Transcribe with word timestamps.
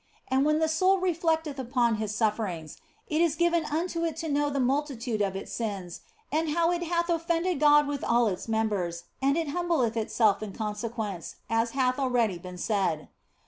And 0.29 0.43
when 0.45 0.57
the 0.57 0.67
soul 0.67 0.99
reflecteth 0.99 1.59
upon 1.59 1.97
His 1.97 2.11
suffer 2.15 2.47
ings, 2.47 2.77
it 3.05 3.21
is 3.21 3.35
given 3.35 3.65
unto 3.65 4.03
it 4.03 4.17
to 4.17 4.29
know 4.29 4.49
the 4.49 4.59
multitude 4.59 5.21
of 5.21 5.35
its 5.35 5.53
sins 5.53 6.01
and 6.31 6.49
how 6.49 6.71
it 6.71 6.81
hath 6.81 7.07
offended 7.07 7.59
God 7.59 7.85
with 7.87 8.03
all 8.03 8.25
its 8.25 8.47
members, 8.47 9.03
and 9.21 9.37
it 9.37 9.49
humbleth 9.49 9.95
itself 9.95 10.41
in 10.41 10.53
consequence, 10.53 11.35
as 11.51 11.69
hath 11.77 11.99
already 11.99 12.39
been 12.39 12.57
said. 12.57 13.09